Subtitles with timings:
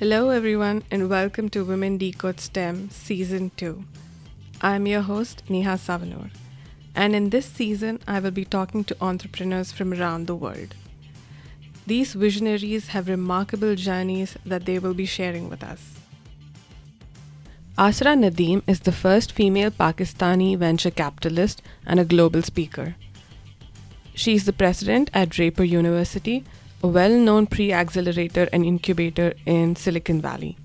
[0.00, 3.84] Hello, everyone, and welcome to Women Decode STEM Season 2.
[4.62, 6.30] I'm your host, Neha Savanur,
[6.94, 10.74] and in this season, I will be talking to entrepreneurs from around the world.
[11.86, 15.96] These visionaries have remarkable journeys that they will be sharing with us.
[17.76, 22.94] Asra Nadeem is the first female Pakistani venture capitalist and a global speaker.
[24.14, 26.44] She is the president at Draper University
[26.82, 30.56] a well known pre accelerator and incubator in Silicon Valley.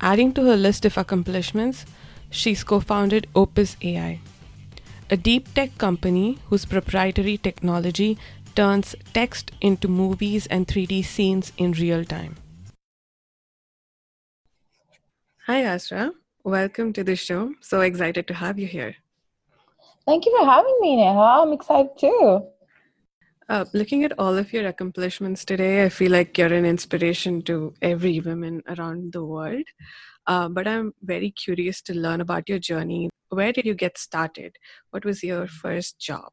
[0.00, 1.84] Adding to her list of accomplishments,
[2.30, 4.20] she's co founded Opus AI,
[5.10, 8.18] a deep tech company whose proprietary technology
[8.54, 12.36] turns text into movies and 3D scenes in real time.
[15.46, 16.12] Hi, Asra.
[16.42, 17.52] Welcome to the show.
[17.60, 18.96] So excited to have you here.
[20.06, 21.42] Thank you for having me, Neha.
[21.42, 22.46] I'm excited too.
[23.48, 27.74] Uh, looking at all of your accomplishments today, I feel like you're an inspiration to
[27.80, 29.62] every woman around the world.
[30.26, 33.08] Uh, but I'm very curious to learn about your journey.
[33.28, 34.56] Where did you get started?
[34.90, 36.30] What was your first job?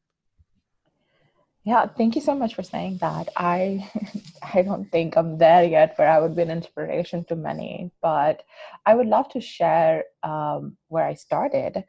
[1.65, 3.29] Yeah, thank you so much for saying that.
[3.37, 3.89] I
[4.53, 8.43] I don't think I'm there yet where I would be an inspiration to many, but
[8.85, 11.85] I would love to share um, where I started.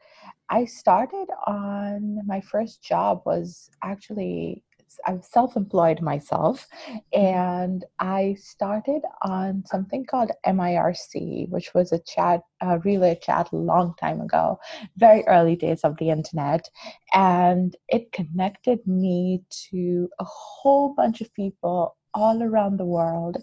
[0.49, 4.63] I started on my first job was actually
[5.05, 7.19] I'm self-employed myself, mm-hmm.
[7.19, 13.55] and I started on something called MIRC, which was a chat, a relay chat, a
[13.55, 14.59] long time ago,
[14.97, 16.69] very early days of the internet,
[17.13, 23.37] and it connected me to a whole bunch of people all around the world,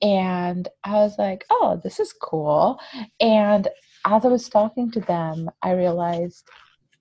[0.00, 2.78] and I was like, oh, this is cool,
[3.20, 3.68] and
[4.06, 6.48] as I was talking to them, I realized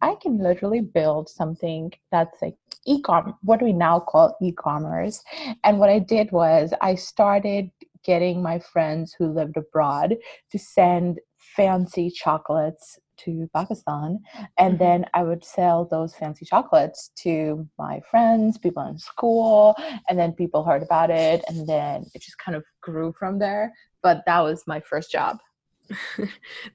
[0.04, 5.24] I can literally build something that's like e-com what we now call e-commerce
[5.64, 7.72] and what i did was i started
[8.04, 10.18] getting my friends who lived abroad
[10.52, 14.20] to send fancy chocolates to Pakistan
[14.58, 14.84] and mm-hmm.
[14.84, 19.76] then I would sell those fancy chocolates to my friends, people in school,
[20.10, 23.72] and then people heard about it and then it just kind of grew from there.
[24.02, 25.38] But that was my first job.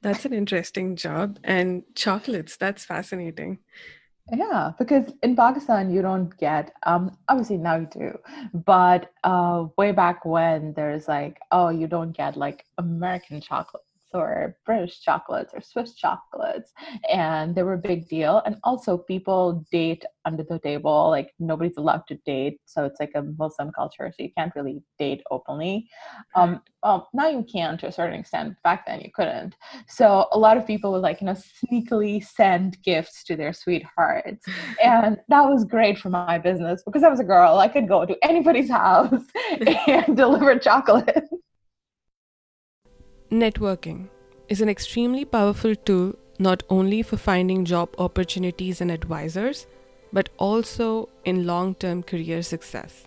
[0.03, 3.59] That's an interesting job and chocolates, that's fascinating.
[4.31, 8.19] Yeah, because in Pakistan you don't get um obviously now you do,
[8.53, 14.57] but uh way back when there's like oh you don't get like American chocolate or
[14.65, 16.73] British chocolates or Swiss chocolates,
[17.11, 18.43] and they were a big deal.
[18.45, 21.09] And also, people date under the table.
[21.11, 24.83] Like nobody's allowed to date, so it's like a Muslim culture, so you can't really
[24.99, 25.89] date openly.
[26.35, 28.55] Um, well, now you can to a certain extent.
[28.63, 29.55] Back then, you couldn't.
[29.89, 34.45] So a lot of people would like you know sneakily send gifts to their sweethearts,
[34.83, 37.59] and that was great for my business because I was a girl.
[37.59, 39.25] I could go to anybody's house
[39.87, 41.29] and deliver chocolate.
[43.31, 44.09] Networking
[44.49, 49.67] is an extremely powerful tool not only for finding job opportunities and advisors,
[50.15, 53.07] but also in long term career success.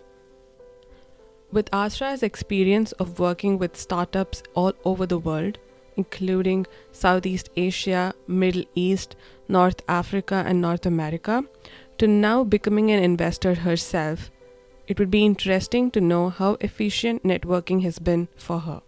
[1.50, 5.58] With Asra's experience of working with startups all over the world,
[5.96, 9.16] including Southeast Asia, Middle East,
[9.48, 11.42] North Africa, and North America,
[11.98, 14.30] to now becoming an investor herself,
[14.86, 18.82] it would be interesting to know how efficient networking has been for her.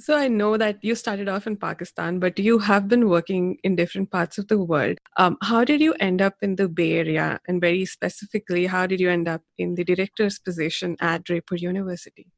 [0.00, 3.74] So I know that you started off in Pakistan, but you have been working in
[3.74, 4.96] different parts of the world.
[5.16, 7.40] Um, how did you end up in the Bay Area?
[7.48, 12.28] And very specifically, how did you end up in the director's position at Draper University?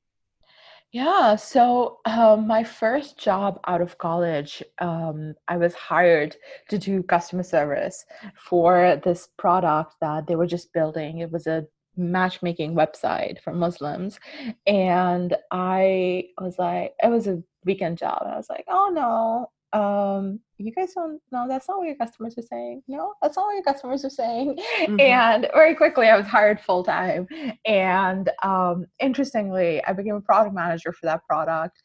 [0.91, 6.37] Yeah, so um, my first job out of college, um, I was hired
[6.71, 8.07] to do customer service
[8.37, 11.19] for this product that they were just building.
[11.19, 11.67] It was a
[11.97, 14.19] matchmaking website for Muslims.
[14.67, 18.23] And I was like, it was a weekend job.
[18.23, 21.97] And I was like, oh no, um, you guys don't know that's not what your
[21.97, 22.83] customers are saying.
[22.89, 24.59] No, that's not what your customers are saying.
[24.81, 25.01] Mm-hmm.
[25.01, 27.27] And very quickly I was hired full time.
[27.67, 31.83] And um, interestingly, I became a product manager for that product.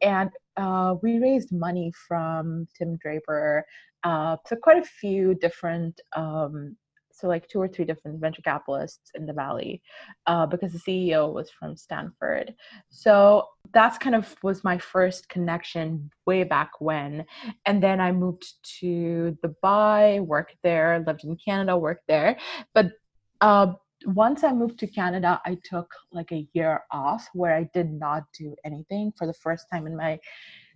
[0.00, 3.64] And uh, we raised money from Tim Draper
[4.04, 6.76] uh, to quite a few different um,
[7.16, 9.82] so like two or three different venture capitalists in the valley
[10.26, 12.54] uh, because the ceo was from stanford.
[12.90, 17.24] So that's kind of was my first connection way back when
[17.64, 18.46] and then i moved
[18.80, 22.36] to dubai worked there lived in canada worked there.
[22.74, 22.92] But
[23.40, 23.72] uh,
[24.04, 28.24] once I moved to Canada, I took like a year off where I did not
[28.38, 30.18] do anything for the first time in my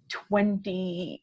[0.09, 1.23] 20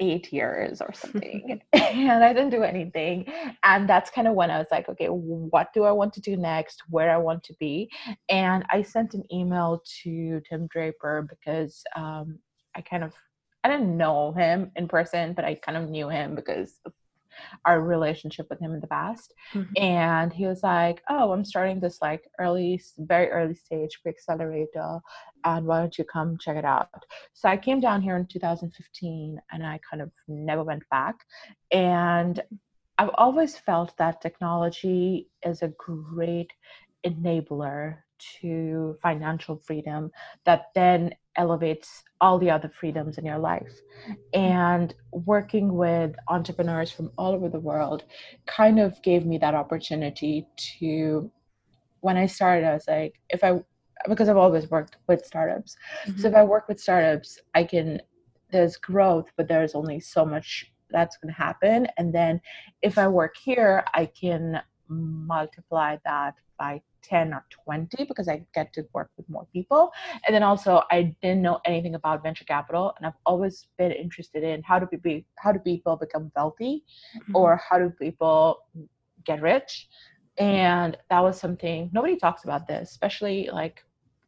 [0.00, 1.60] eight years or something.
[1.72, 3.26] And i didn't do anything.
[3.62, 6.36] And that's kind of when i was like okay what do i want to do
[6.36, 6.82] next?
[6.90, 7.90] Where i want to be?
[8.28, 12.38] And i sent an email to tim draper because um,
[12.74, 13.12] i kind of
[13.64, 16.92] i didn't know him in person but i kind of knew him because of
[17.64, 19.34] our relationship with him in the past.
[19.54, 19.82] Mm-hmm.
[19.82, 25.00] And he was like, Oh, I'm starting this like early, very early stage pre accelerator.
[25.44, 27.04] And why don't you come check it out?
[27.32, 31.16] So I came down here in 2015 and I kind of never went back.
[31.70, 32.42] And
[32.98, 36.52] I've always felt that technology is a great
[37.06, 37.98] enabler
[38.40, 40.10] to financial freedom
[40.44, 43.72] that then elevates all the other freedoms in your life.
[44.32, 48.04] And working with entrepreneurs from all over the world
[48.46, 50.46] kind of gave me that opportunity
[50.78, 51.30] to,
[52.00, 53.62] when I started, I was like, if I,
[54.08, 55.76] because I've always worked with startups.
[56.06, 56.20] Mm-hmm.
[56.20, 58.00] So if I work with startups, I can,
[58.50, 61.88] there's growth, but there's only so much that's going to happen.
[61.98, 62.40] And then
[62.82, 68.72] if I work here, I can multiply that by 10 or 20 because I get
[68.74, 69.92] to work with more people.
[70.26, 74.42] And then also I didn't know anything about venture capital and I've always been interested
[74.42, 76.84] in how do people how do people become wealthy
[77.16, 77.36] mm-hmm.
[77.36, 78.64] or how do people
[79.24, 79.88] get rich?
[80.38, 83.82] And that was something nobody talks about this, especially like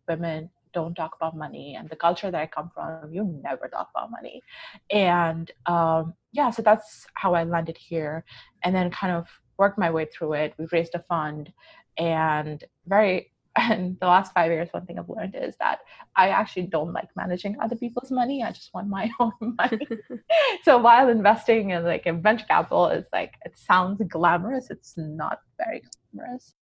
[0.09, 3.89] women don't talk about money and the culture that I come from, you never talk
[3.95, 4.43] about money.
[4.91, 8.25] And um, yeah, so that's how I landed here
[8.65, 9.27] and then kind of
[9.59, 10.55] worked my way through it.
[10.59, 11.53] We've raised a fund
[11.99, 15.81] and very and the last five years one thing i've learned is that
[16.17, 18.43] i actually don't like managing other people's money.
[18.43, 19.87] I just want my own money.
[20.65, 25.41] So while investing in like in venture capital is like it sounds glamorous it's not
[25.57, 26.55] very glamorous.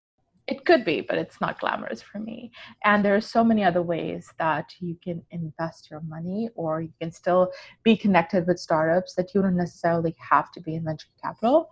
[0.47, 2.51] It could be but it's not glamorous for me.
[2.85, 6.93] And there are so many other ways that you can invest your money or you
[7.01, 7.51] can still
[7.83, 11.71] be connected with startups that you don't necessarily have to be in venture capital.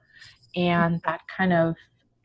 [0.56, 1.74] And that kind of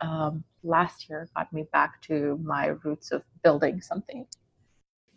[0.01, 4.25] um, last year got me back to my roots of building something.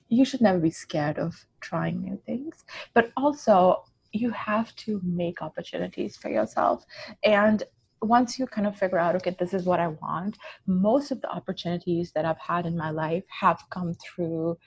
[0.08, 2.64] You should never be scared of trying new things,
[2.94, 6.84] but also you have to make opportunities for yourself.
[7.22, 7.62] And
[8.02, 11.30] once you kind of figure out, okay, this is what I want, most of the
[11.30, 14.58] opportunities that I've had in my life have come through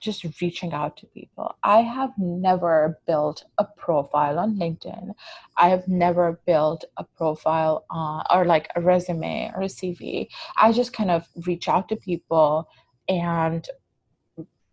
[0.00, 1.54] just reaching out to people.
[1.62, 5.12] I have never built a profile on LinkedIn.
[5.58, 10.28] I have never built a profile on, or like a resume or a CV.
[10.56, 12.66] I just kind of reach out to people
[13.08, 13.66] and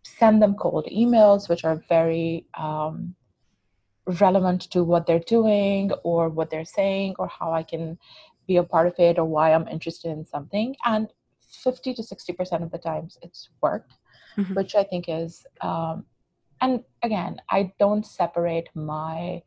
[0.02, 3.14] send them cold emails, which are very um,
[4.20, 7.98] relevant to what they're doing or what they're saying or how I can
[8.46, 10.74] be a part of it or why I'm interested in something.
[10.86, 11.08] And
[11.42, 13.92] 50 to 60% of the times it's worked
[14.38, 14.54] mm-hmm.
[14.54, 16.06] which I think is, um,
[16.60, 19.42] and again, I don't separate my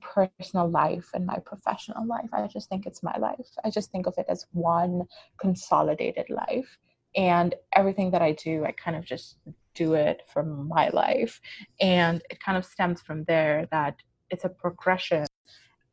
[0.00, 2.28] personal life and my professional life.
[2.32, 3.46] I just think it's my life.
[3.64, 5.06] I just think of it as one
[5.38, 6.78] consolidated life.
[7.14, 9.36] And everything that I do, I kind of just
[9.74, 11.40] do it for my life.
[11.80, 13.96] And it kind of stems from there that
[14.30, 15.26] it's a progression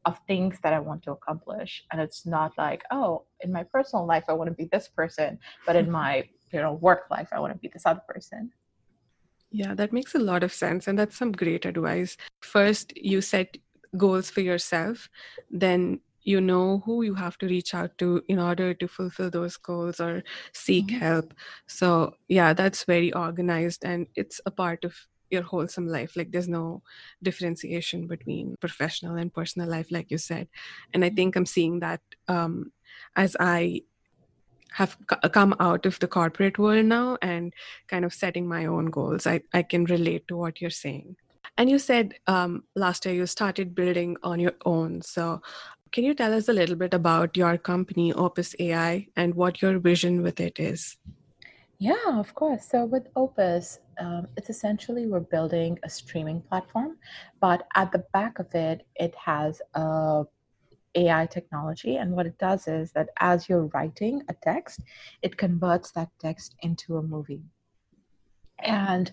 [0.06, 1.84] of things that I want to accomplish.
[1.92, 5.40] And it's not like, oh, in my personal life, I want to be this person,
[5.66, 8.52] but in my you know work life i want to be this other person.
[9.52, 12.18] Yeah that makes a lot of sense and that's some great advice.
[12.42, 13.58] First you set
[13.98, 15.10] goals for yourself
[15.50, 19.58] then you know who you have to reach out to in order to fulfill those
[19.58, 20.24] goals or
[20.54, 21.00] seek mm-hmm.
[21.00, 21.34] help.
[21.66, 24.96] So yeah that's very organized and it's a part of
[25.32, 26.16] your wholesome life.
[26.16, 26.82] Like there's no
[27.24, 30.48] differentiation between professional and personal life like you said.
[30.94, 31.16] And i mm-hmm.
[31.16, 32.72] think i'm seeing that um,
[33.16, 33.82] as i
[34.74, 34.98] have
[35.32, 37.54] come out of the corporate world now and
[37.88, 39.28] kind of setting my own goals.
[39.28, 41.16] I, I can relate to what you're saying.
[41.58, 45.02] And you said um, last year you started building on your own.
[45.02, 45.42] So,
[45.92, 49.80] can you tell us a little bit about your company, Opus AI, and what your
[49.80, 50.98] vision with it is?
[51.80, 52.70] Yeah, of course.
[52.70, 56.98] So, with Opus, um, it's essentially we're building a streaming platform,
[57.40, 60.24] but at the back of it, it has a
[60.96, 61.98] AI technology.
[61.98, 64.82] And what it does is that as you're writing a text,
[65.22, 67.44] it converts that text into a movie.
[68.60, 69.12] And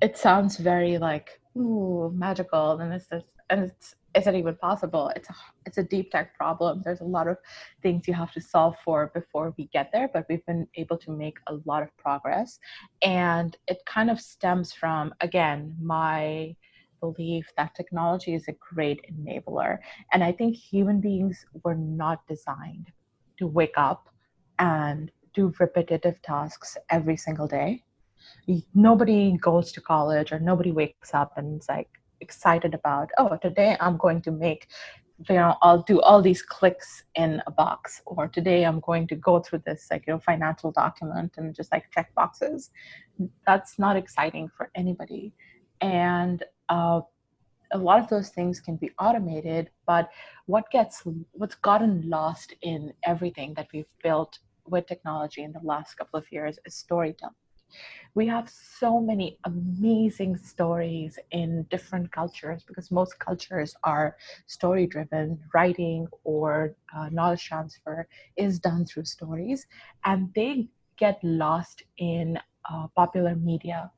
[0.00, 2.78] it sounds very like, ooh, magical.
[2.78, 5.12] And it's just, and it's, is it even possible?
[5.14, 5.34] It's a,
[5.66, 6.82] it's a deep tech problem.
[6.84, 7.36] There's a lot of
[7.82, 11.10] things you have to solve for before we get there, but we've been able to
[11.10, 12.58] make a lot of progress.
[13.02, 16.56] And it kind of stems from, again, my
[17.00, 19.78] belief that technology is a great enabler.
[20.12, 22.90] And I think human beings were not designed
[23.38, 24.08] to wake up
[24.58, 27.84] and do repetitive tasks every single day.
[28.74, 31.88] Nobody goes to college or nobody wakes up and is like,
[32.20, 34.68] excited about oh today i'm going to make
[35.28, 39.14] you know i'll do all these clicks in a box or today i'm going to
[39.16, 42.70] go through this like you know financial document and just like check boxes
[43.46, 45.32] that's not exciting for anybody
[45.80, 47.00] and uh,
[47.72, 50.10] a lot of those things can be automated but
[50.46, 51.02] what gets
[51.32, 56.30] what's gotten lost in everything that we've built with technology in the last couple of
[56.30, 57.34] years is storytelling
[58.14, 64.16] we have so many amazing stories in different cultures because most cultures are
[64.46, 69.66] story driven writing or uh, knowledge transfer is done through stories
[70.04, 72.38] and they get lost in
[72.70, 73.90] uh, popular media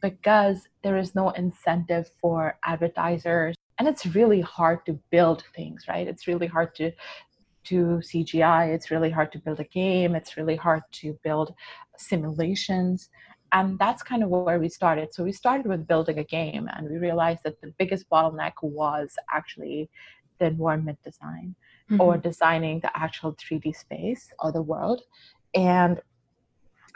[0.00, 3.56] because there is no incentive for advertisers.
[3.78, 6.06] And it's really hard to build things right?
[6.06, 6.92] It's really hard to
[7.62, 10.14] to cgi it's really hard to build a game.
[10.14, 11.54] It's really hard to build
[11.98, 13.10] simulations.
[13.52, 15.12] And that's kind of where we started.
[15.12, 19.16] So we started with building a game and we realized that the biggest bottleneck was
[19.32, 19.90] actually
[20.38, 21.54] the environment design
[21.90, 22.00] mm-hmm.
[22.00, 25.02] or designing the actual 3d space or the world.
[25.54, 26.00] And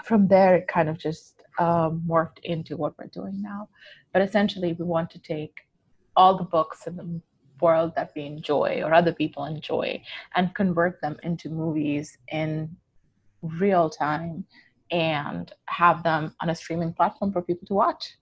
[0.04, 3.68] from there it kind of just um, morphed into what we're doing now
[4.12, 5.61] but essentially we want to take
[6.16, 7.20] all the books in the
[7.61, 10.00] world that we enjoy or other people enjoy
[10.34, 12.76] and convert them into movies in
[13.42, 14.44] real time
[14.90, 18.14] and have them on a streaming platform for people to watch.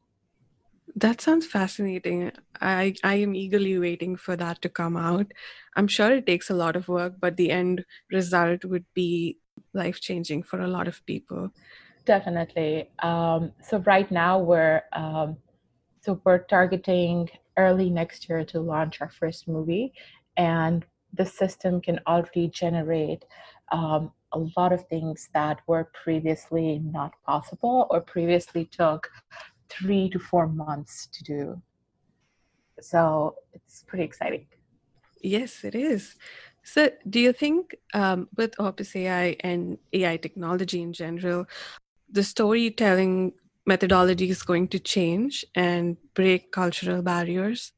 [0.97, 2.33] That sounds fascinating.
[2.61, 5.33] I, I am eagerly waiting for that to come out.
[5.75, 9.39] I'm sure it takes a lot of work, but the end result would be
[9.73, 11.51] life changing for a lot of people.
[12.04, 12.90] Definitely.
[12.99, 15.37] Um, so right now we're um,
[16.00, 19.92] so we're targeting early next year to launch our first movie,
[20.37, 23.25] and the system can already generate
[23.71, 29.09] um, a lot of things that were previously not possible or previously took
[29.68, 31.62] three to four months to do.
[32.80, 34.47] So it's pretty exciting.
[35.23, 36.16] Yes, it is.
[36.64, 41.47] So, do you think um, with Opus AI and AI technology in general,
[42.12, 43.33] the storytelling
[43.66, 47.73] methodology is going to change and break cultural barriers?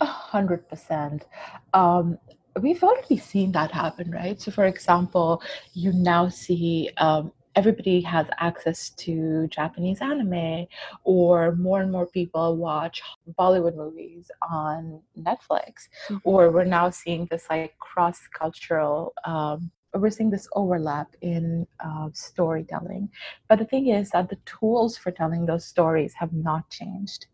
[0.00, 1.26] A hundred percent.
[1.74, 2.18] Um,
[2.60, 4.40] we've already seen that happen, right?
[4.40, 5.42] So, for example,
[5.74, 10.66] you now see um, everybody has access to Japanese anime,
[11.04, 13.02] or more and more people watch
[13.38, 16.16] Bollywood movies on Netflix, mm-hmm.
[16.24, 19.12] or we're now seeing this like cross cultural.
[19.24, 23.08] Um, we're seeing this overlap in uh, storytelling.
[23.48, 27.26] But the thing is that the tools for telling those stories have not changed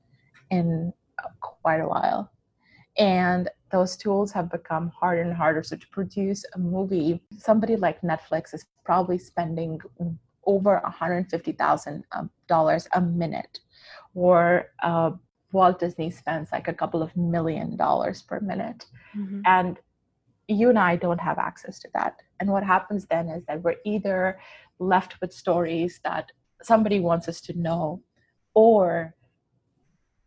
[0.50, 2.32] in uh, quite a while.
[2.98, 5.62] And those tools have become harder and harder.
[5.62, 9.80] So to produce a movie, somebody like Netflix is probably spending
[10.46, 12.30] over $150,000 um,
[12.94, 13.60] a minute,
[14.14, 15.10] or uh,
[15.52, 18.86] Walt Disney spends like a couple of million dollars per minute.
[19.16, 19.42] Mm-hmm.
[19.44, 19.78] And
[20.48, 22.22] you and I don't have access to that.
[22.40, 24.38] And what happens then is that we're either
[24.78, 28.02] left with stories that somebody wants us to know,
[28.54, 29.14] or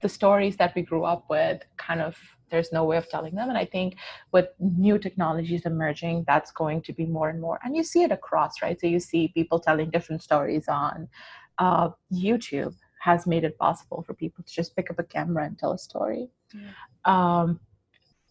[0.01, 2.17] the stories that we grew up with kind of
[2.49, 3.49] there's no way of telling them.
[3.49, 3.97] And i think
[4.31, 7.59] with new technologies emerging that's going to be more and more.
[7.63, 8.79] And you see it across right?
[8.79, 11.07] So you see people telling different stories on
[11.57, 15.57] uh, youtube has made it possible for people to just pick up a camera and
[15.57, 16.29] tell a story.
[17.05, 17.59] Um,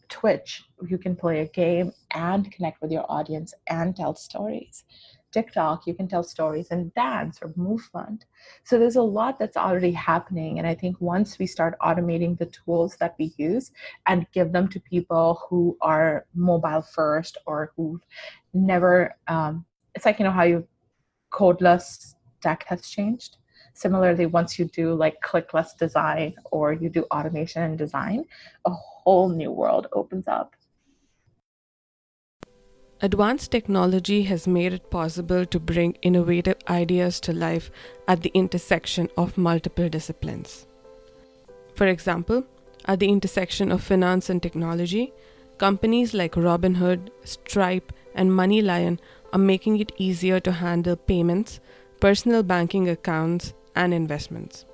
[0.08, 4.84] twitch you can play a game and connect with your audience and tell stories
[5.32, 8.24] TikTok, you can tell stories and dance or movement.
[8.64, 10.58] So there's a lot that's already happening.
[10.58, 13.70] And I think once we start automating the tools that we use
[14.06, 18.00] and give them to people who are mobile first or who've
[18.54, 20.66] never, um, it's like, you know, how you
[21.30, 23.36] codeless tech has changed.
[23.78, 28.24] Similarly, once you do like clickless design or you do automation and design,
[28.64, 30.56] a whole new world opens up.
[33.00, 37.70] Advanced technology has made it possible to bring innovative ideas to life
[38.08, 40.66] at the intersection of multiple disciplines.
[41.76, 42.42] For example,
[42.86, 45.12] at the intersection of finance and technology,
[45.58, 48.98] companies like Robinhood, Stripe, and MoneyLion
[49.32, 51.60] are making it easier to handle payments,
[52.00, 54.66] personal banking accounts, and investments.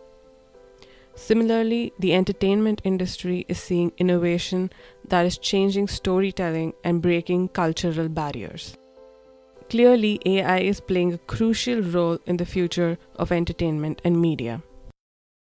[1.16, 4.70] Similarly, the entertainment industry is seeing innovation
[5.08, 8.76] that is changing storytelling and breaking cultural barriers.
[9.70, 14.62] Clearly, AI is playing a crucial role in the future of entertainment and media.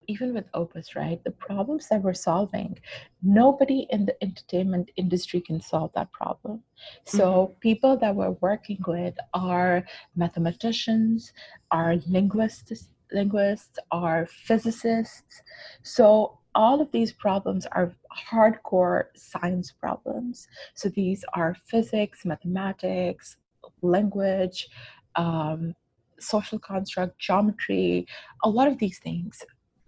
[0.08, 2.76] Even with Opus, right, the problems that we're solving,
[3.22, 6.60] nobody in the entertainment industry can solve that problem.
[7.04, 7.58] So, mm-hmm.
[7.60, 9.84] people that we're working with are
[10.16, 11.32] mathematicians,
[11.70, 15.42] are linguists, linguists, are physicists.
[15.82, 17.94] So all of these problems are
[18.30, 20.46] hardcore science problems.
[20.74, 23.36] So these are physics, mathematics,
[23.80, 24.68] language,
[25.16, 25.74] um,
[26.18, 28.06] social construct, geometry,
[28.44, 29.42] a lot of these things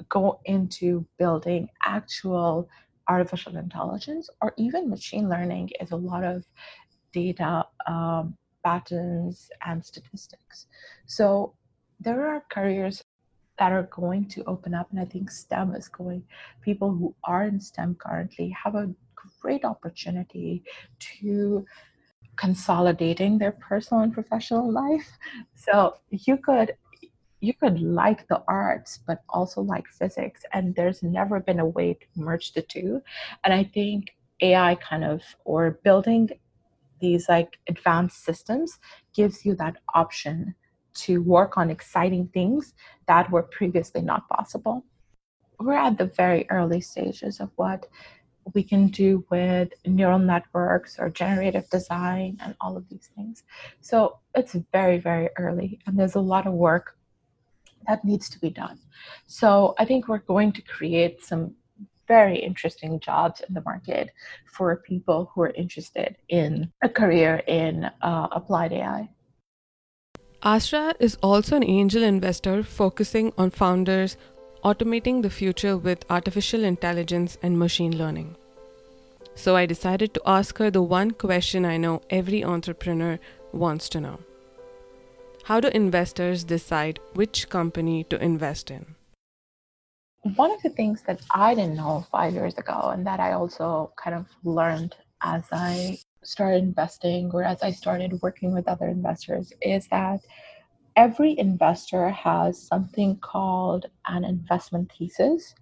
[0.08, 2.68] go into building actual
[3.08, 6.44] artificial intelligence or even machine learning is a lot of
[7.12, 10.66] data um, patterns and statistics
[11.06, 11.54] so
[12.00, 13.03] there are careers
[13.58, 16.22] that are going to open up and i think stem is going
[16.62, 18.90] people who are in stem currently have a
[19.40, 20.62] great opportunity
[20.98, 21.64] to
[22.36, 25.18] consolidating their personal and professional life.
[25.54, 26.76] So you could
[27.40, 31.94] you could like the arts but also like physics and there's never been a way
[31.94, 33.02] to merge the two.
[33.44, 36.30] And i think ai kind of or building
[37.00, 38.78] these like advanced systems
[39.14, 40.54] gives you that option
[40.94, 42.74] to work on exciting things
[43.06, 44.84] that were previously not possible
[45.60, 47.86] we're at the very early stages of what
[48.52, 53.42] we can do with neural networks or generative design and all of these things.
[53.80, 56.96] So it's very, very early, and there's a lot of work
[57.88, 58.78] that needs to be done.
[59.26, 61.54] So I think we're going to create some
[62.06, 64.10] very interesting jobs in the market
[64.46, 69.08] for people who are interested in a career in uh, applied AI.
[70.46, 74.18] Asra is also an angel investor focusing on founders
[74.62, 78.36] automating the future with artificial intelligence and machine learning.
[79.34, 83.18] So I decided to ask her the one question I know every entrepreneur
[83.52, 84.18] wants to know.
[85.44, 88.84] How do investors decide which company to invest in?
[90.36, 93.92] One of the things that I didn't know five years ago, and that I also
[93.96, 99.52] kind of learned as I started investing or as I started working with other investors,
[99.62, 100.20] is that
[100.96, 105.54] every investor has something called an investment thesis.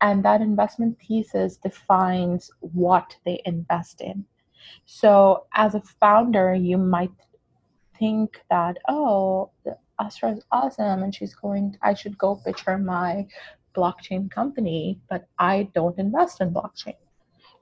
[0.00, 4.24] And that investment thesis defines what they invest in.
[4.86, 7.10] So, as a founder, you might
[7.98, 9.50] think that oh
[10.00, 13.26] asra is awesome and she's going i should go pitch her my
[13.76, 16.94] blockchain company but i don't invest in blockchain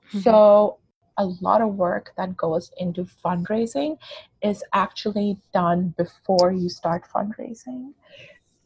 [0.09, 0.19] mm-hmm.
[0.19, 0.77] so
[1.17, 3.97] a lot of work that goes into fundraising
[4.41, 7.93] is actually done before you start fundraising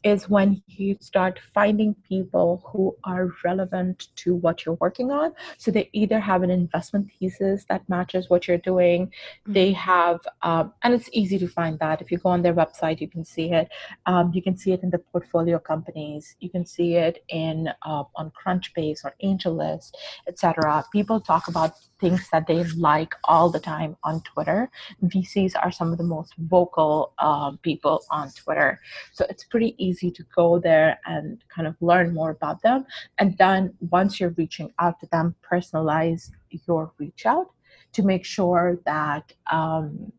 [0.04, 5.32] is when you start finding people who are relevant to what you're working on.
[5.58, 9.52] So they either have an investment thesis that matches what you're doing, mm-hmm.
[9.52, 12.00] they have, um, and it's easy to find that.
[12.00, 13.68] If you go on their website, you can see it.
[14.06, 16.36] Um, you can see it in the portfolio companies.
[16.40, 19.92] You can see it in uh, on Crunchbase or AngelList,
[20.26, 20.84] etc.
[20.92, 24.68] People talk about things that they like all the time on Twitter.
[25.04, 28.80] VCs are some of the most vocal uh, people on Twitter.
[29.12, 32.84] So it's pretty easy to go there and kind of learn more about them.
[33.18, 36.30] And then once you're reaching out to them, personalize
[36.66, 37.50] your reach out
[37.92, 40.12] to make sure that um,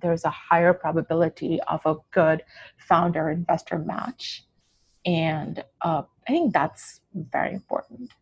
[0.00, 2.42] there's a higher probability of a good
[2.76, 4.44] founder investor match.
[5.04, 8.12] And uh, I think that's very important.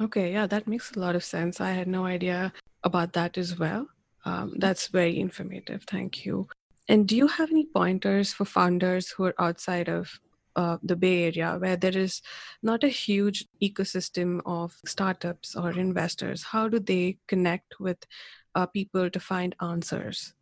[0.00, 1.60] Okay, yeah, that makes a lot of sense.
[1.60, 2.52] I had no idea
[2.84, 3.88] about that as well.
[4.24, 5.82] Um, that's very informative.
[5.84, 6.48] Thank you.
[6.88, 10.20] And do you have any pointers for founders who are outside of
[10.56, 12.22] uh, the Bay Area where there is
[12.62, 16.42] not a huge ecosystem of startups or investors?
[16.42, 18.06] How do they connect with
[18.54, 20.32] uh, people to find answers?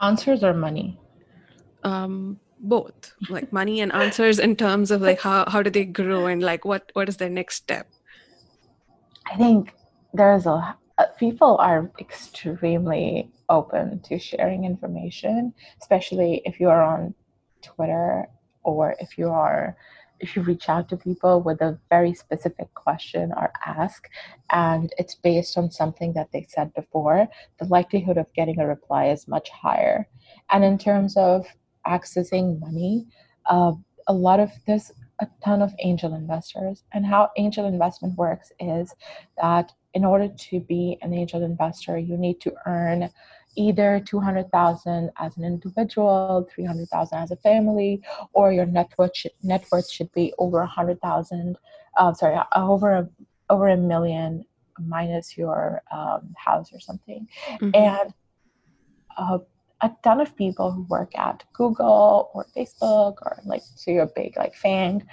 [0.00, 0.98] Answers or money?
[1.84, 6.26] Um, both like money and answers in terms of like how, how do they grow
[6.26, 7.86] and like what what is their next step
[9.30, 9.72] i think
[10.12, 10.76] there's a
[11.18, 17.14] people are extremely open to sharing information especially if you are on
[17.62, 18.28] twitter
[18.64, 19.76] or if you are
[20.20, 24.08] if you reach out to people with a very specific question or ask
[24.50, 27.28] and it's based on something that they said before
[27.60, 30.08] the likelihood of getting a reply is much higher
[30.50, 31.46] and in terms of
[31.88, 33.06] accessing money,
[33.46, 33.72] uh,
[34.06, 36.84] a lot of there's a ton of angel investors.
[36.92, 38.94] And how angel investment works is
[39.40, 43.10] that in order to be an angel investor, you need to earn
[43.56, 49.64] either 200,000 as an individual, 300,000 as a family, or your net worth should, net
[49.72, 51.58] worth should be over 100,000,
[51.96, 53.08] uh, sorry, over a,
[53.50, 54.44] over a million
[54.78, 57.26] minus your um, house or something.
[57.60, 57.70] Mm-hmm.
[57.74, 58.14] And
[59.16, 59.38] uh,
[59.80, 64.12] a ton of people who work at Google or Facebook or like so you're a
[64.14, 65.06] big like FANG,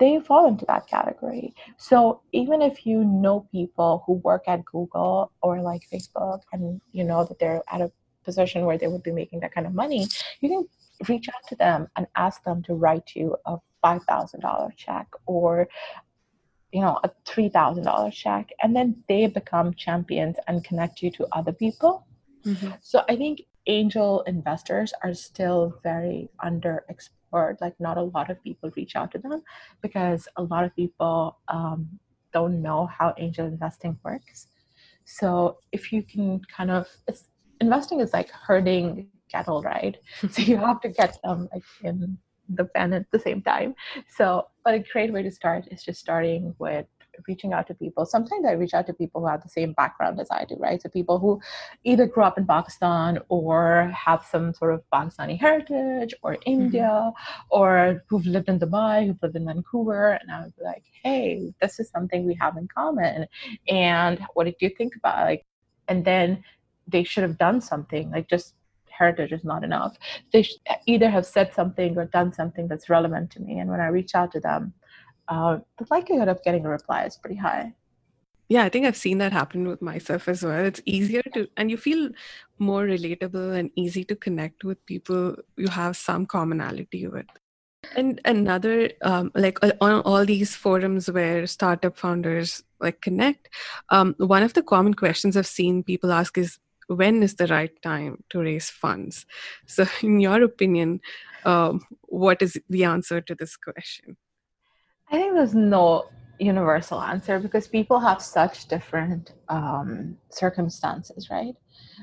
[0.00, 1.54] they fall into that category.
[1.76, 7.04] So even if you know people who work at Google or like Facebook and you
[7.04, 7.92] know that they're at a
[8.24, 10.08] position where they would be making that kind of money,
[10.40, 10.66] you can
[11.08, 15.68] reach out to them and ask them to write you a $5000 check or
[16.72, 21.52] you know a $3000 check and then they become champions and connect you to other
[21.52, 22.06] people
[22.44, 22.70] mm-hmm.
[22.80, 27.60] so i think angel investors are still very underexplored.
[27.60, 29.42] Like not a lot of people reach out to them
[29.82, 31.98] because a lot of people um,
[32.32, 34.48] don't know how angel investing works.
[35.04, 36.88] So if you can kind of
[37.60, 39.96] investing is like herding cattle right?
[40.30, 42.18] So you have to get them like in
[42.48, 43.74] the pen at the same time.
[44.08, 46.86] So, but a great way to start is just starting with
[47.28, 48.06] reaching out to people.
[48.06, 50.80] Sometimes I reach out to people who have the same background as I do, right?
[50.80, 51.40] So people who
[51.84, 56.50] either grew up in Pakistan or have some sort of Pakistani heritage or mm-hmm.
[56.50, 57.42] India mm-hmm.
[57.50, 60.18] or who've lived in Dubai, who've lived in Vancouver.
[60.20, 63.26] And I would be like, hey, this is something we have in common.
[63.68, 65.44] And what did you think about like
[65.88, 66.44] and then
[66.86, 68.54] they should have done something like just
[69.00, 69.96] heritage is not enough.
[70.32, 70.46] They
[70.86, 73.58] either have said something or done something that's relevant to me.
[73.58, 74.74] And when I reach out to them,
[75.30, 77.72] uh, the likelihood of getting a reply is pretty high.
[78.48, 80.64] Yeah, I think I've seen that happen with myself as well.
[80.64, 82.10] It's easier to, and you feel
[82.58, 87.26] more relatable and easy to connect with people you have some commonality with.
[87.94, 93.48] And another, um, like on all these forums where startup founders like connect,
[93.90, 97.80] um, one of the common questions I've seen people ask is, when is the right
[97.82, 99.24] time to raise funds
[99.64, 101.00] so in your opinion
[101.44, 104.16] um, what is the answer to this question
[105.10, 106.04] i think there's no
[106.40, 111.54] universal answer because people have such different um, circumstances right?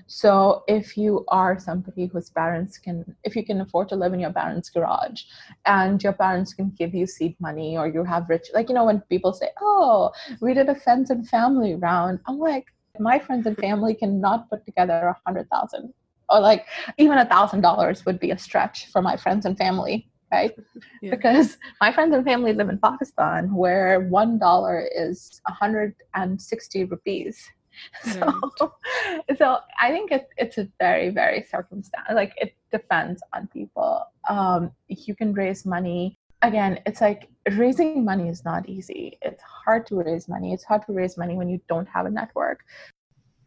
[0.05, 4.19] So if you are somebody whose parents can if you can afford to live in
[4.19, 5.23] your parents garage
[5.65, 8.85] and your parents can give you seed money or you have rich like you know
[8.85, 12.65] when people say oh we did a friends and family round i'm like
[12.99, 15.93] my friends and family cannot put together a hundred thousand
[16.29, 16.65] or like
[16.97, 20.51] even a thousand dollars would be a stretch for my friends and family right
[21.01, 21.11] yeah.
[21.11, 27.49] because my friends and family live in pakistan where one dollar is 160 rupees
[28.03, 29.21] so, right.
[29.37, 34.03] so I think it's it's a very very circumstance like it depends on people.
[34.27, 39.17] Um, you can raise money again, it's like raising money is not easy.
[39.21, 40.53] It's hard to raise money.
[40.53, 42.63] It's hard to raise money when you don't have a network.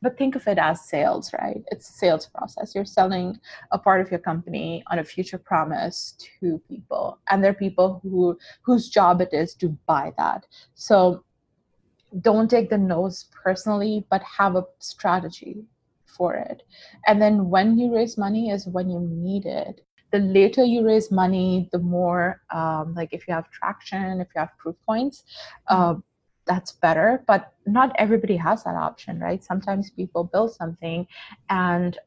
[0.03, 1.63] But think of it as sales, right?
[1.71, 2.75] It's a sales process.
[2.75, 3.39] You're selling
[3.71, 8.01] a part of your company on a future promise to people, and there are people
[8.03, 10.47] who whose job it is to buy that.
[10.75, 11.25] So
[12.21, 15.65] don't take the nose personally, but have a strategy
[16.07, 16.63] for it.
[17.07, 21.11] And then when you raise money is when you need it the later you raise
[21.11, 25.25] money, the more um, like if you have traction, if you have proof points,
[25.69, 25.95] uh,
[26.47, 27.23] that's better.
[27.27, 29.43] But not everybody has that option, right?
[29.43, 31.07] Sometimes people build something
[31.49, 31.99] and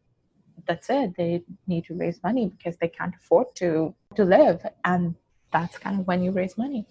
[0.67, 1.15] that's it.
[1.17, 5.15] They need to raise money because they can't afford to to live, and
[5.51, 6.85] that's kind of when you raise money.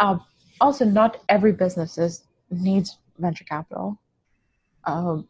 [0.00, 0.24] Um,
[0.60, 4.00] also, not every business is, needs venture capital.
[4.84, 5.28] Um,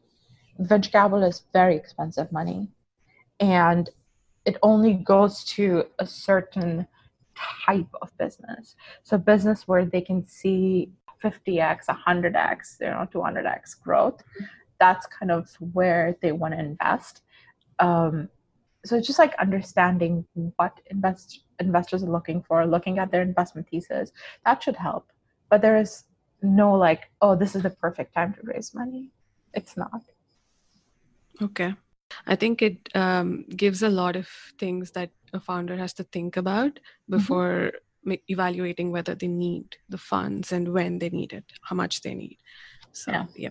[0.59, 2.69] venture capital is very expensive money,
[3.40, 3.88] and
[4.45, 6.87] it only goes to a certain
[7.66, 8.77] type of business.
[9.03, 10.92] So business where they can see
[11.23, 14.23] 50x, 100x, you know, 200x growth.
[14.79, 17.23] That's kind of where they want to invest.
[17.79, 18.29] Um,
[18.85, 20.25] so just like understanding
[20.57, 24.13] what invest investors are looking for, looking at their investment thesis,
[24.45, 25.11] that should help.
[25.51, 26.05] But there is
[26.43, 29.11] no like, oh, this is the perfect time to raise money.
[29.55, 30.03] It's not.
[31.41, 31.75] Okay.
[32.27, 36.37] I think it um, gives a lot of things that a founder has to think
[36.37, 37.17] about mm-hmm.
[37.17, 37.77] before mm-hmm.
[38.29, 42.38] Evaluating whether they need the funds and when they need it, how much they need.
[42.92, 43.27] So, yeah.
[43.37, 43.51] yeah.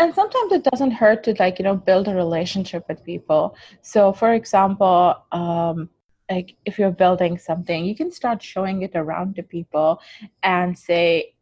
[0.00, 3.56] And sometimes it doesn't hurt to like, you know, build a relationship with people.
[3.82, 5.90] So, for example, um,
[6.30, 10.00] like if you're building something, you can start showing it around to people
[10.42, 11.34] and say,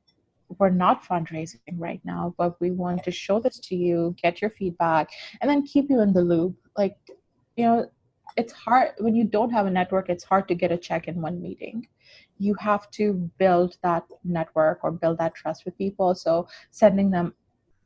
[0.59, 4.51] we're not fundraising right now, but we want to show this to you, get your
[4.51, 5.09] feedback,
[5.41, 6.57] and then keep you in the loop.
[6.77, 6.97] Like,
[7.57, 7.91] you know,
[8.37, 11.21] it's hard when you don't have a network, it's hard to get a check in
[11.21, 11.87] one meeting.
[12.39, 16.15] You have to build that network or build that trust with people.
[16.15, 17.35] So, sending them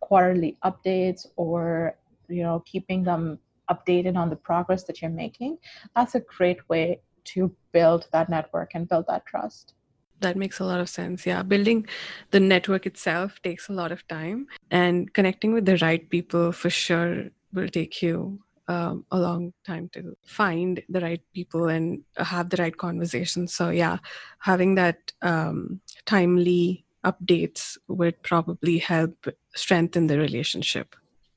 [0.00, 1.96] quarterly updates or,
[2.28, 3.38] you know, keeping them
[3.70, 5.58] updated on the progress that you're making,
[5.94, 9.74] that's a great way to build that network and build that trust
[10.20, 11.86] that makes a lot of sense yeah building
[12.30, 16.70] the network itself takes a lot of time and connecting with the right people for
[16.70, 22.50] sure will take you um, a long time to find the right people and have
[22.50, 23.54] the right conversations.
[23.54, 23.98] So yeah
[24.38, 30.94] having that um, timely updates would probably help strengthen the relationship.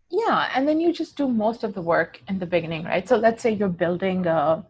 [0.09, 3.07] Yeah and then you just do most of the work in the beginning right?
[3.07, 4.65] So let's say you're building a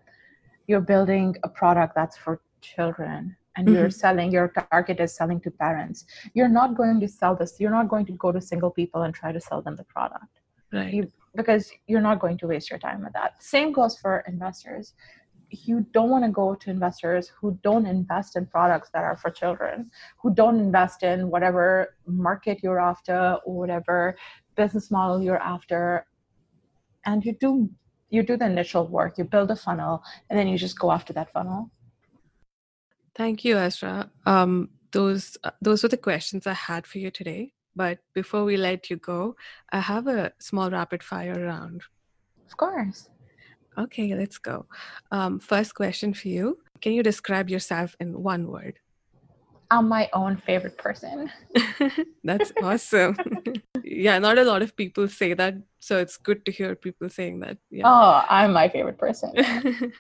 [0.68, 3.76] you're building a product that's for children and mm-hmm.
[3.76, 6.06] you're selling your target is selling to parents.
[6.36, 9.14] You're not going to sell this you're not going to go to single people and
[9.14, 10.40] try to sell them the product.
[10.72, 10.94] Right.
[10.94, 14.94] You, because you're not going to waste your time with that same goes for investors
[15.50, 19.30] you don't want to go to investors who don't invest in products that are for
[19.30, 19.90] children
[20.22, 24.16] who don't invest in whatever market you're after or whatever
[24.56, 26.06] business model you're after
[27.06, 27.70] and you do
[28.10, 31.14] you do the initial work you build a funnel and then you just go after
[31.14, 31.72] that funnel
[33.16, 34.10] Thank you, Asra.
[34.26, 37.54] Um, those uh, those were the questions I had for you today.
[37.76, 39.36] But before we let you go,
[39.72, 41.84] I have a small rapid fire round.
[42.48, 43.10] Of course.
[43.78, 44.66] Okay, let's go.
[45.12, 48.80] Um, first question for you: Can you describe yourself in one word?
[49.72, 51.32] I'm my own favorite person.
[52.24, 53.16] That's awesome.
[53.84, 57.40] yeah, not a lot of people say that, so it's good to hear people saying
[57.40, 57.58] that.
[57.70, 57.88] Yeah.
[57.88, 59.32] Oh, I'm my favorite person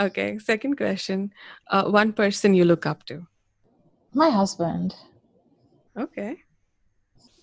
[0.00, 1.32] okay, second question.
[1.70, 3.26] Uh, one person you look up to?
[4.14, 4.94] My husband.
[5.98, 6.38] Okay.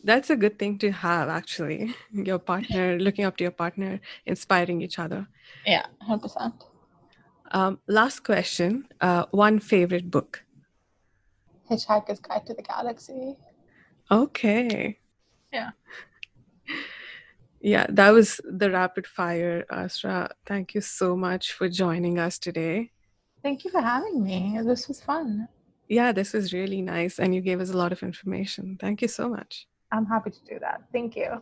[0.08, 1.94] That's a good thing to have, actually.
[2.14, 5.28] Your partner, looking up to your partner, inspiring each other.
[5.66, 6.54] Yeah, 100%.
[7.52, 8.88] Um, last question.
[9.02, 10.46] Uh, one favorite book?
[11.70, 13.36] Hitchhiker's Guide to the Galaxy.
[14.10, 15.00] Okay.
[15.52, 15.72] Yeah.
[17.60, 20.30] Yeah, that was the rapid fire, Asra.
[20.46, 22.92] Thank you so much for joining us today.
[23.44, 24.58] Thank you for having me.
[24.64, 25.50] This was fun.
[25.90, 28.78] Yeah, this was really nice, and you gave us a lot of information.
[28.80, 29.68] Thank you so much.
[29.92, 30.82] I'm happy to do that.
[30.92, 31.42] Thank you.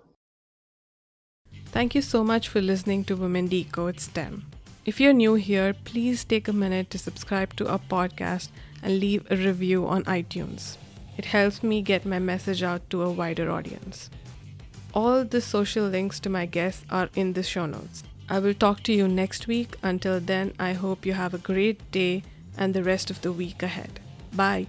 [1.67, 4.45] Thank you so much for listening to Women Decode STEM.
[4.85, 8.49] If you're new here, please take a minute to subscribe to our podcast
[8.83, 10.77] and leave a review on iTunes.
[11.17, 14.09] It helps me get my message out to a wider audience.
[14.93, 18.03] All the social links to my guests are in the show notes.
[18.29, 19.75] I will talk to you next week.
[19.83, 22.23] Until then, I hope you have a great day
[22.57, 23.99] and the rest of the week ahead.
[24.33, 24.67] Bye.